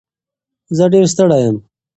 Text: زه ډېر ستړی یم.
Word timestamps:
زه 0.77 0.85
ډېر 0.93 1.05
ستړی 1.13 1.39
یم. 1.45 1.57